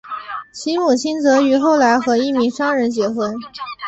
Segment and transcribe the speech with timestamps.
[0.51, 3.35] 其母亲则于后来和一名商人结婚。